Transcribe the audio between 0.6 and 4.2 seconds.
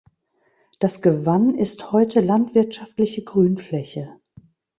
Das Gewann ist heute landwirtschaftliche Grünfläche.